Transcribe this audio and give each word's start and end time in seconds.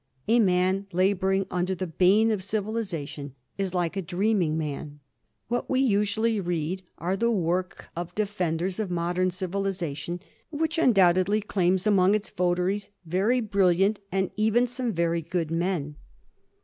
A 0.27 0.39
man 0.39 0.87
labouring 0.91 1.45
under 1.51 1.75
the 1.75 1.85
bane 1.85 2.31
of 2.31 2.41
civilization 2.41 3.35
is 3.59 3.75
like 3.75 3.95
a 3.95 4.01
dreaming 4.01 4.57
man. 4.57 4.99
What 5.47 5.69
we 5.69 5.79
usually 5.79 6.39
read 6.39 6.81
are 6.97 7.15
the 7.15 7.29
work 7.29 7.89
of 7.95 8.15
defenders 8.15 8.79
of 8.79 8.89
modern 8.89 9.29
civilization, 9.29 10.19
which 10.49 10.79
undoubtedly 10.79 11.39
claims 11.39 11.85
among 11.85 12.15
its 12.15 12.29
votaries 12.29 12.89
very 13.05 13.41
brilliant 13.41 13.99
and 14.11 14.31
even 14.35 14.65
some 14.65 14.91
very 14.91 15.21
good 15.21 15.51
men. 15.51 15.97